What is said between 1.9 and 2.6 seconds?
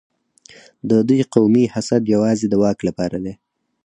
یوازې د